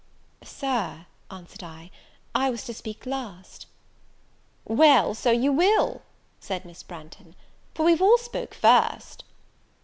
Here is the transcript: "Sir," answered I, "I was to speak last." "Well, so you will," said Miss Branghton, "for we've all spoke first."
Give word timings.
"Sir," 0.43 1.05
answered 1.29 1.61
I, 1.63 1.91
"I 2.33 2.49
was 2.49 2.65
to 2.65 2.73
speak 2.73 3.05
last." 3.05 3.67
"Well, 4.65 5.13
so 5.13 5.29
you 5.29 5.53
will," 5.53 6.01
said 6.39 6.65
Miss 6.65 6.81
Branghton, 6.81 7.35
"for 7.75 7.83
we've 7.85 8.01
all 8.01 8.17
spoke 8.17 8.55
first." 8.55 9.23